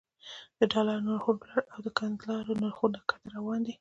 [0.59, 3.69] د ډالرو نرخونه لوړ او د کلدارو نرخونه ښکته روان دي